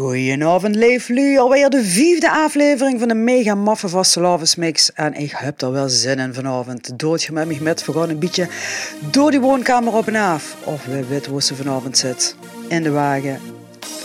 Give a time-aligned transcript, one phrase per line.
[0.00, 1.38] Goedenavond, Leeflu.
[1.38, 4.92] Alweer de vijfde aflevering van de mega maffe vastelavondsmix.
[4.92, 6.98] En ik heb er wel zin in vanavond.
[6.98, 7.84] Doodje met me met.
[7.84, 8.48] We gaan een beetje
[9.10, 10.56] door die woonkamer op en af.
[10.64, 12.36] Of we weten hoe ze vanavond zit.
[12.68, 13.38] In de wagen.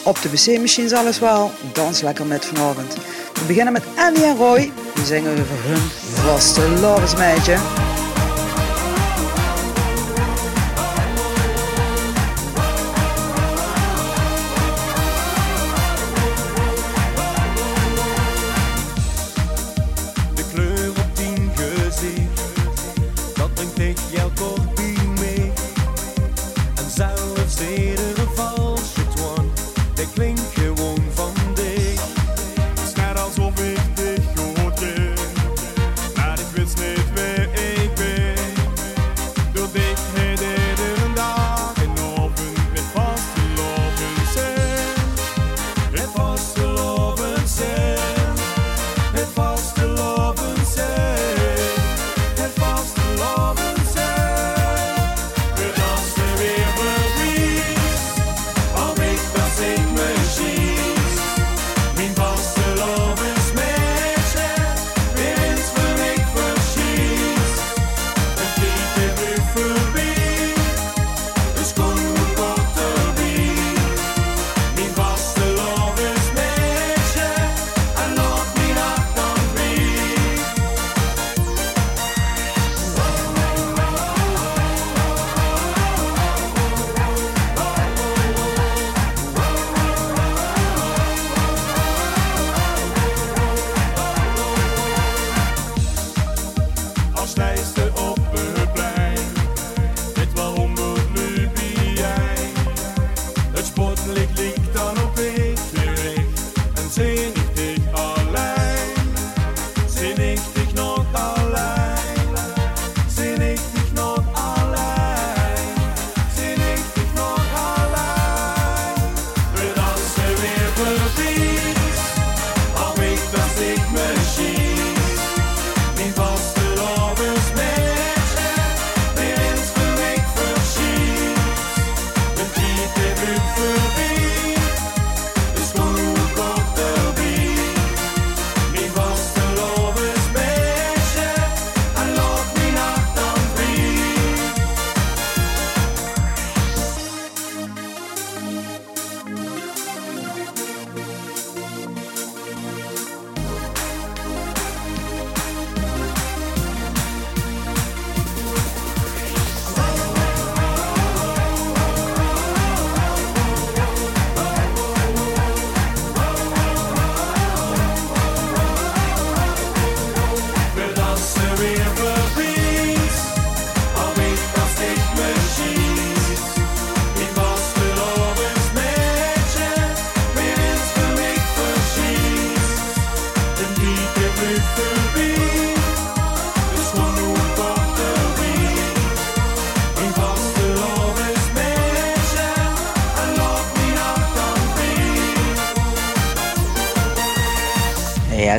[0.03, 1.51] Op de wc-machines alles wel.
[1.73, 2.93] Dans lekker met vanavond.
[3.33, 4.71] We beginnen met Annie en Roy.
[4.95, 5.81] Die zingen over hun
[6.13, 7.53] vastelavondsmeidje.
[7.53, 7.84] De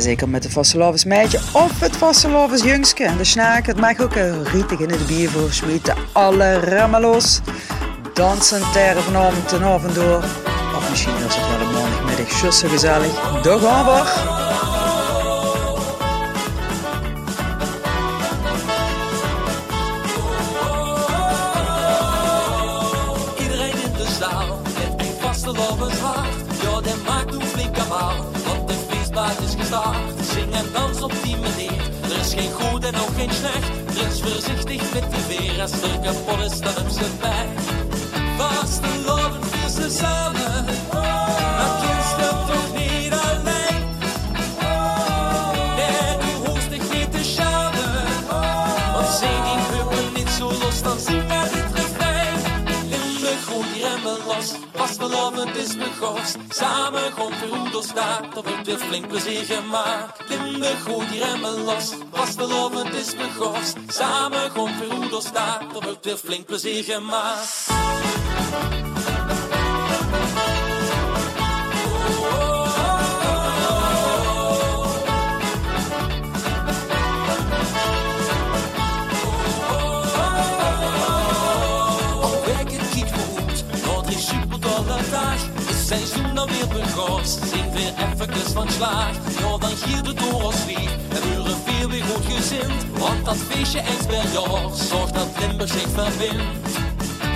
[0.06, 3.04] zeker met de vastelovens meidje of het vastelovens jongske.
[3.04, 5.94] En de snaak, het mag ook een rietig in het bier voor smeten.
[6.12, 7.40] Alle remmen los.
[8.14, 10.24] Dansen ter vanavond en avond door.
[10.76, 13.42] Of misschien is het wel een maandagmiddag, zo gezellig.
[13.42, 14.45] Daar gaan
[33.32, 37.46] geen voorzichtig met de weer, als er kapot is, dan heb ze bij.
[38.36, 40.35] Vaste loven is ze samen,
[56.48, 60.28] Samen gewoon verhoedel staat, er wordt weer flink plezier gemaakt.
[60.28, 63.76] Limburg groeit die remmen los, vastelovend is begorst.
[63.88, 67.66] Samen gewoon verhoedel staat, er wordt weer flink plezier gemaakt.
[85.86, 87.38] Seizoen dan weer begorst.
[87.48, 89.16] Zijn weer even van slaag.
[89.40, 90.90] Ja, dan gier de door ons lief.
[91.14, 92.98] En buren veel weer goed gezind.
[92.98, 96.78] Want dat feestje eens per jaar zorgt dat Limburg zich verbindt.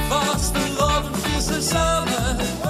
[0.09, 2.70] Vaste loven vissen samen.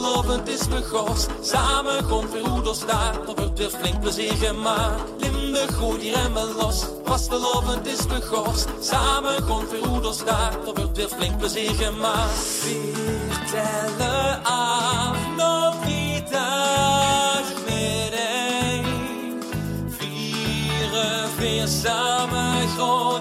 [0.00, 1.28] Vastelovend is begorst.
[1.40, 5.02] Samen komt weer hoe staat, er wordt weer flink plezier gemaakt.
[5.18, 8.68] Limburg gooit die remmen los, vastelovend is begorst.
[8.80, 12.64] Samen komt weer hoe staat, er wordt weer flink plezier gemaakt.
[12.64, 15.74] Weer tellen af, nog
[16.30, 19.42] dagen met één.
[19.98, 23.19] Vieren weer samen groot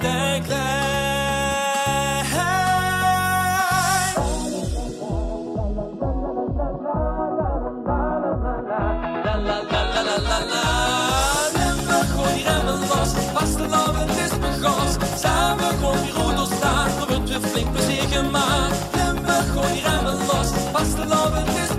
[18.32, 20.48] Limburg, gooi remmen los.
[20.72, 21.78] Vastelovend is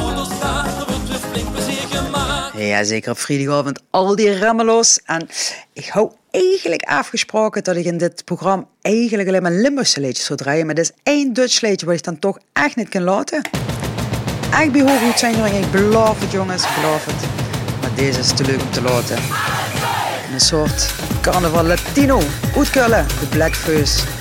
[0.00, 2.58] wordt gemaakt.
[2.58, 5.00] Ja, zeker op vrijdagavond al die remmen los.
[5.04, 5.28] En
[5.72, 10.38] ik hou eigenlijk afgesproken dat ik in dit programma eigenlijk alleen maar Limburgse liedjes zou
[10.38, 10.66] draaien.
[10.66, 13.42] Maar dit is één Dutch liedje wat ik dan toch echt niet kan laten.
[14.52, 17.28] Echt bij zijn ik beloof het jongens, beloof het.
[17.80, 19.16] Maar deze is te leuk om te laten.
[20.32, 22.20] Een soort carnaval Latino,
[22.56, 24.19] uitkullen, de Blackface.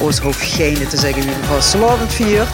[0.00, 1.62] Oost hoeft geen te zeggen in ieder geval.
[1.62, 2.48] Slavend viert.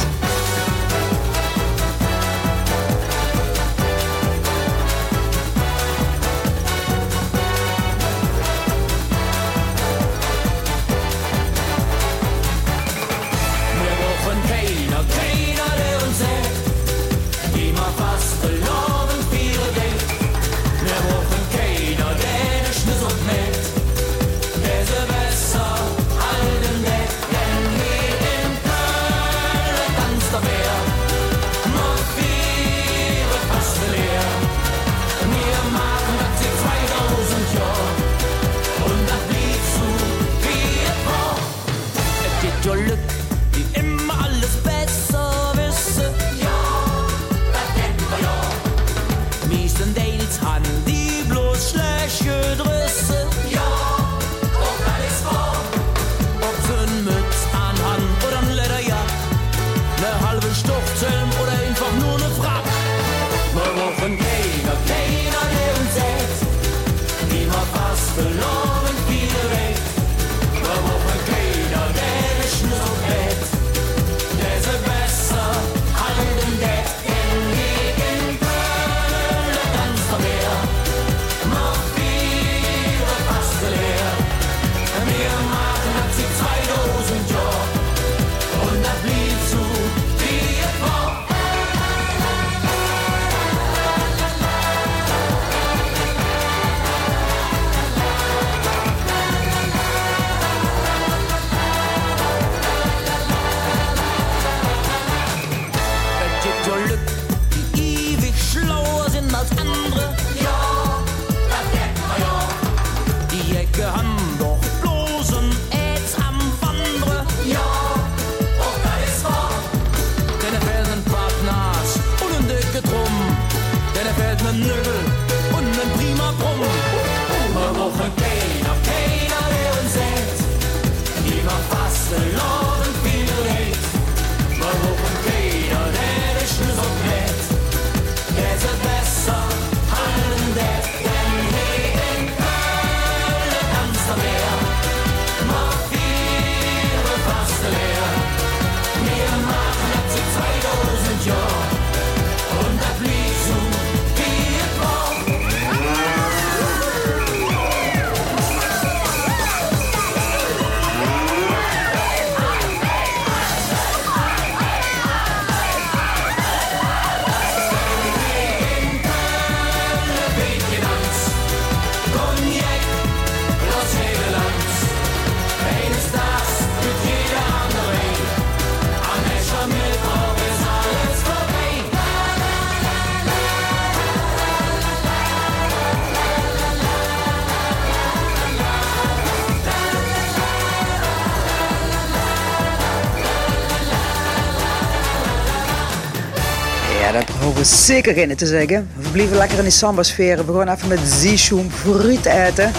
[197.86, 198.88] Zeker geen te zeggen.
[198.96, 200.46] We blijven lekker in die samba-sfeer.
[200.46, 202.72] We gaan even met zischoen fruit eten.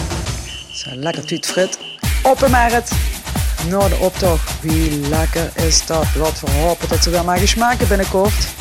[0.72, 1.80] Zo lekker tuut frit.
[2.24, 2.52] Op en
[3.90, 4.62] de optocht.
[4.62, 6.06] Wie lekker is dat?
[6.18, 8.57] Wat we hopen dat ze wel maar gesmaken binnenkort.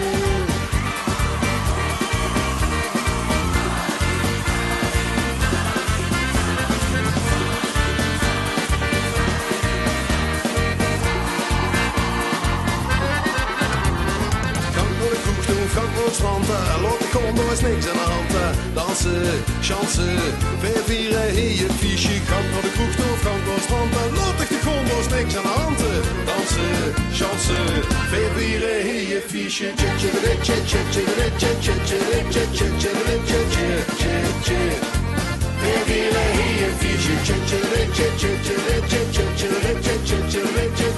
[16.04, 17.06] Roos, want uh, Lotte
[17.52, 18.34] is niks aan de hand.
[18.34, 18.40] Uh,
[18.75, 20.18] dansen, chansen,
[20.61, 20.82] veel
[21.30, 22.20] hier het fiche.
[22.30, 23.92] van naar de kroeg of gang door het strand.
[23.94, 24.58] Uh, Lotte de
[25.00, 25.78] is niks aan de hand.
[26.28, 26.76] dansen,
[27.18, 27.66] chansen,
[28.12, 29.66] veel vieren, hier het fiche.
[29.76, 29.96] Veel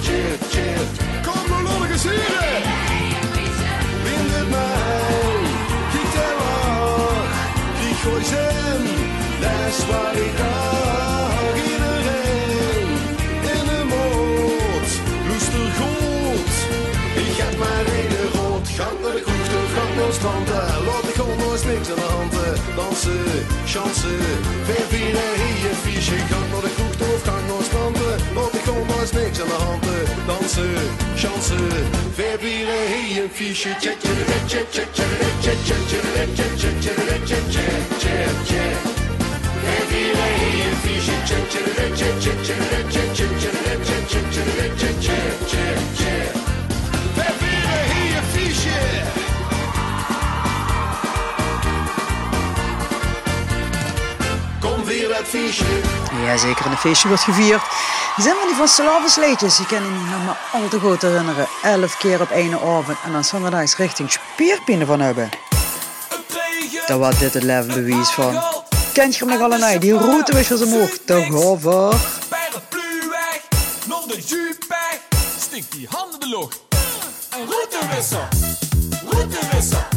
[0.01, 0.71] hier het fiche.
[1.25, 2.66] Kom nou, Lotte!
[8.13, 12.89] Dat is waar ik graag iedereen
[13.53, 14.91] in de moord,
[15.27, 16.55] loester goed.
[17.25, 20.47] Ik heb mijn reden rood, gang naar de kroeg toe, gang naar strand,
[20.87, 21.13] laat de
[21.47, 22.33] er is niks aan de hand.
[22.33, 22.75] eh.
[22.75, 23.25] Dansen,
[23.65, 24.19] chansen,
[24.67, 27.15] weer vieren, hier fiche, gang naar de kroeg toe,
[29.11, 29.83] is niks aan de hand.
[29.85, 30.27] eh.
[30.27, 30.73] Dansen,
[31.15, 31.67] chansen,
[32.15, 34.09] weer vieren, hier fiche, tje, tje,
[34.47, 37.65] tje, tje, tje, tje, tje, tje, tje, tje, tje, tje, tje, tje,
[37.97, 38.15] tje,
[38.47, 38.63] tje.
[39.63, 41.61] Weer vieren, hier fiche, tje, tje,
[41.95, 45.17] tje, tje, tje, tje, tje, tje, tje, tje, tje, tje, tje,
[45.49, 45.65] tje,
[45.97, 46.15] tje.
[47.15, 48.79] Weer vieren, hier fiche.
[54.59, 55.65] Kom weer dat fiche.
[56.25, 57.61] Jazeker, en een feestje wordt gevierd.
[58.17, 61.47] Zijn van die van Slavenslaatjes, je kan je nog maar al te goed herinneren.
[61.63, 65.29] Elf keer op één avond en dan eens richting Spierpinnen van hebben.
[66.87, 68.43] Daar was dit het leven bewijs van.
[68.93, 69.79] Kent je hem nog allemaal?
[69.79, 70.89] Die route je ze omhoog.
[74.25, 74.99] Jupe weg.
[75.39, 76.61] Stik die handen de lucht.
[77.29, 78.27] Een routewissel.
[79.09, 79.09] Routewissel.
[79.09, 79.96] Routewissel.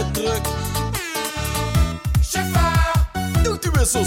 [0.00, 0.46] De truck.
[2.22, 2.92] Chauffeur,
[3.42, 4.04] doet de wissel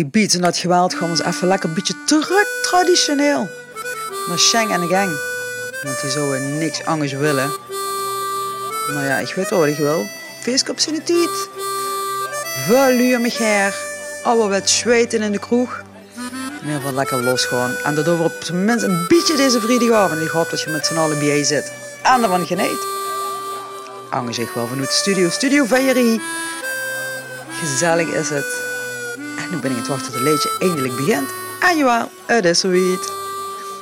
[0.00, 3.48] die beats en dat geweld we eens even lekker een beetje terug traditioneel.
[4.28, 5.10] Naar Shang en de gang.
[5.82, 7.50] Want die zouden niks anders willen.
[8.92, 10.06] Nou ja, ik weet wat ik wil.
[10.42, 11.48] Feest op zijn tijd.
[12.66, 13.74] Volume me her.
[14.48, 15.82] Wat zweten in de kroeg.
[16.62, 17.76] In ieder lekker losgaan.
[17.84, 20.20] En dat over op zijn minst een beetje deze vrijdagavond.
[20.20, 21.72] Ik hoop dat je met z'n allen bij zit.
[22.02, 22.86] En ervan geniet.
[24.10, 25.30] Angel zich wel vanuit studio.
[25.30, 26.20] Studio Veillerie.
[27.48, 28.69] Gezellig is het.
[29.50, 31.28] Nu ben ik aan het wachten tot het liedje eindelijk begint.
[31.60, 33.08] En jawel, het is zoiets.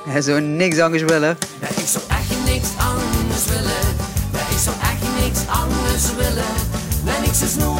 [0.09, 1.39] Hij zou niks anders willen.
[1.61, 3.85] Ja, ik zou echt niks anders willen.
[4.33, 6.53] Ja, ik zou echt niks anders willen.
[7.05, 7.78] Dan niks te snoeven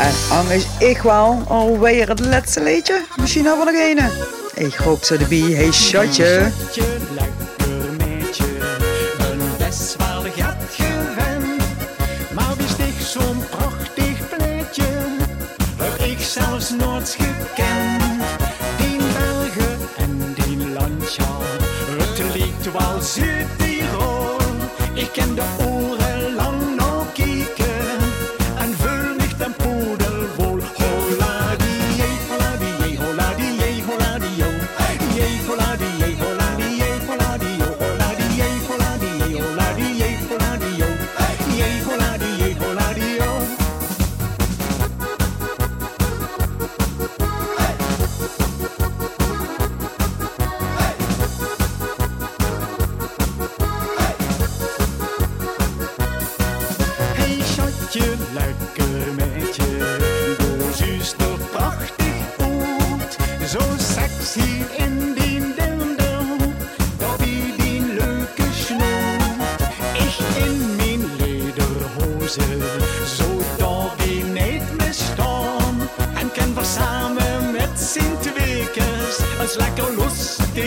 [0.00, 3.04] En anders ik wel alweer het laatste liedje.
[3.20, 4.64] Misschien hebben we nog een.
[4.64, 6.50] Ik hoop ze de bie, hey shotje.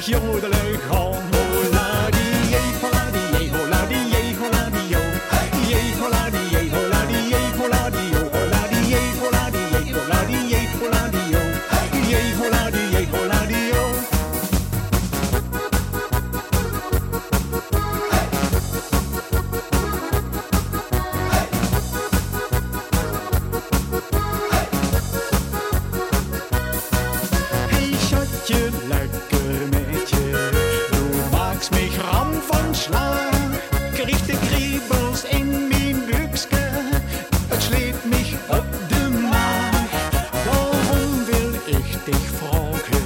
[0.06, 1.03] 骄傲的泪。
[37.94, 39.92] zet mich op de maag,
[40.46, 43.04] Daarom wil ik dich vragen,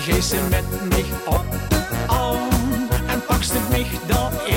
[0.00, 4.51] Geest ze met mich op de Arm en pakst ze mich da in.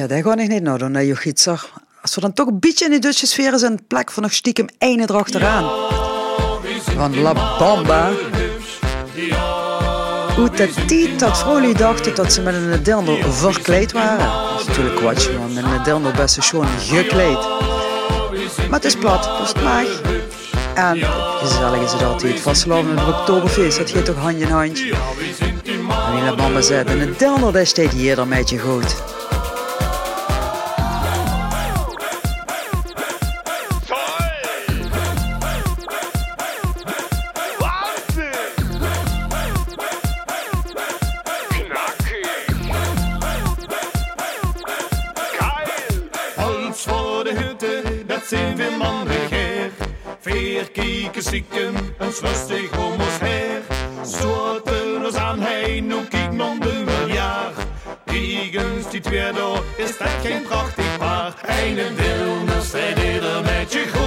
[0.00, 1.70] Ja, dat gewoon ik niet nodig, doen, Jogitser.
[2.02, 4.66] Als we dan toch een beetje in die Duitse sfeer zijn, plak van nog stiekem
[4.78, 5.64] één er achteraan.
[6.96, 8.10] Van La Bamba.
[10.36, 14.50] Hoe dat die dat vrolijk dachten dat ze met een dirndl verkleed waren.
[14.50, 15.52] Dat is natuurlijk kwatsch, man.
[15.54, 17.38] Met een dirndl best gewoon gekleed.
[18.68, 20.00] Maar het is plat, dus het mag.
[20.74, 20.98] En
[21.42, 22.40] gezellig is het altijd.
[22.40, 24.94] Vastgelopen het Oktoberfeest, dat gaat toch handje in handje.
[26.06, 29.18] En in La Bamba zetten een dirndl, dat steekt hier dan met je goed.
[51.22, 53.62] zieken, zieken, een zwustig homo's her.
[54.04, 57.52] Zorten ons aan, hij nu kijk nog een jaar.
[58.04, 61.34] Kriegens weer door is dat geen prachtig paar.
[61.46, 62.62] Einde deel, nu
[63.42, 63.99] met je groen.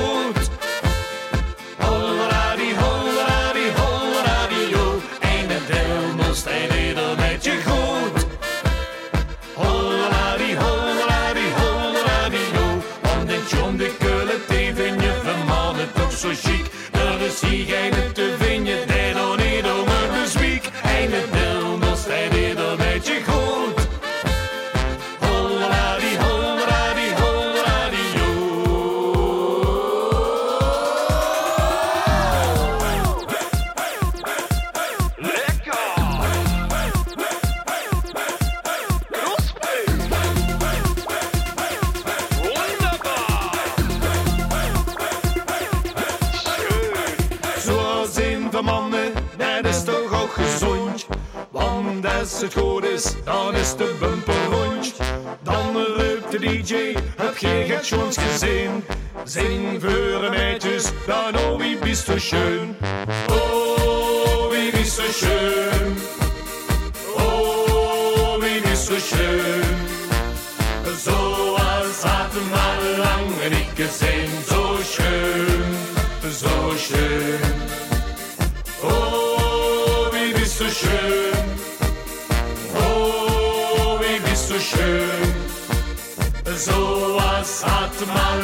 [56.53, 58.83] DJ, heb je schon gezien?
[59.23, 62.75] Zing voor de meisjes, dan oh wie bist du schön.
[63.29, 63.62] Oh,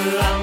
[0.06, 0.39] love.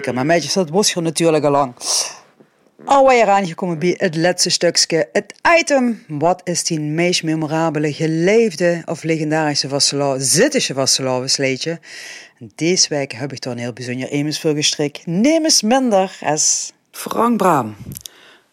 [0.00, 1.74] Jazeker, maar met je dat was je natuurlijk al lang.
[2.84, 5.08] Alweer aangekomen bij het laatste stukje.
[5.12, 11.28] Het item, wat is die meest memorabele, geleefde of legendarische Vasselaar, zittische Vasselaar
[12.54, 15.06] Deze week heb ik dan heel bijzonder immers voor gestrikt.
[15.06, 17.76] Neem eens minder als Frank Braam.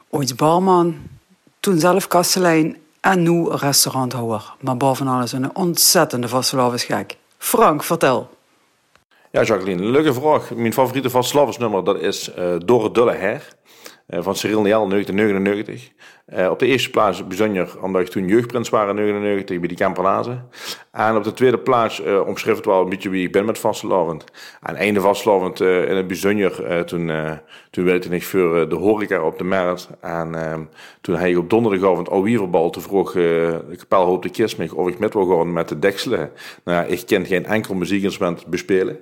[0.09, 0.95] Ooit barman,
[1.59, 4.53] toen zelf kastelein en nu restauranthouder.
[4.61, 6.85] Maar boven alles een ontzettende Vasselaar
[7.37, 8.36] Frank, vertel.
[9.31, 10.55] Ja, Jacqueline, leuke vraag.
[10.55, 13.47] Mijn favoriete Vatslavensnummer dat is eh Door Dulle Her
[14.07, 15.91] van Cyril Niel 1999.
[16.25, 19.77] Eh, op de eerste plaats bijzonder omdat ik toen jeugdprins waren in 1999 bij die
[19.77, 20.41] Campernaze.
[20.91, 23.59] En op de tweede plaats eh omschreef het wel een beetje wie ik ben met
[23.59, 24.23] Vatslavend.
[24.61, 27.31] En einde Vatslavend eh in het bijzonder eh, toen, eh,
[27.77, 29.89] toen werkte ik voor eh, de horeca op de markt.
[30.01, 30.59] En eh,
[31.01, 34.99] toen hij op donderdagavond al wieverbal, toen vroeg eh, de kapelhoop de kist of ik
[34.99, 36.31] met wil gaan met de dekselen.
[36.63, 38.99] Nou ik ken geen enkel muziekinstrument bespelen.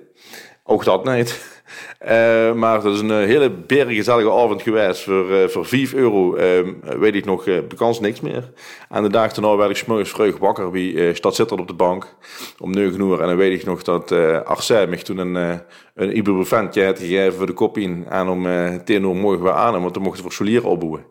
[0.66, 1.34] Ook dat niet.
[1.98, 5.02] Eh, maar het is een eh, hele berengezellige avond geweest.
[5.02, 8.52] Voor, eh, voor 5 euro eh, weet ik nog uh, bekans niks meer.
[8.88, 12.16] En de dag daarna werd ik s'morgens vroeg wakker bij uh, Zitter op de bank.
[12.58, 13.20] Om 9 uur.
[13.20, 15.58] En dan weet ik nog dat uh, Arsène mij toen een, uh,
[15.94, 18.06] een ibuprofentje had gegeven voor de kop in.
[18.08, 19.82] En om uh, 10 uur morgen weer aan.
[19.82, 21.04] Want dan mochten we voor solier opboeien.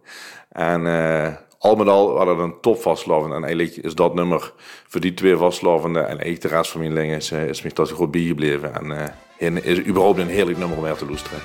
[0.50, 0.82] En...
[0.86, 3.32] Uh, al met al hadden we een top vastloven.
[3.32, 4.54] En eigenlijk is dat nummer
[4.88, 7.92] voor die twee vastlovenden en eigenlijk de rest van mijn lingen is, is me dat
[7.92, 8.76] goed bijgebleven.
[8.76, 11.40] En uh, is überhaupt een heerlijk nummer om mee te luisteren.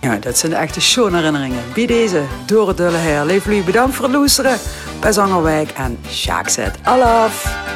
[0.00, 1.62] Ja, dat zijn de echte schoon herinneringen.
[1.74, 3.24] Bij deze, door het dulle her.
[3.24, 4.58] Leef jullie bedankt voor het luisteren
[5.00, 7.68] bij Zangerwijk en Sjaak zet alaf.